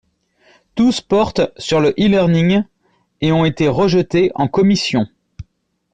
Tous 0.73 0.99
portent 0.99 1.43
sur 1.59 1.79
le 1.79 1.91
e-learning 1.91 2.63
et 3.21 3.31
ont 3.31 3.45
été 3.45 3.67
rejetés 3.67 4.31
en 4.33 4.47
commission. 4.47 5.07